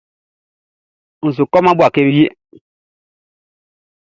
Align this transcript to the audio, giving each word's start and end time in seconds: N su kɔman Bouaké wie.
N 1.25 1.27
su 1.35 1.43
kɔman 1.51 1.75
Bouaké 1.77 2.01
wie. 2.07 2.25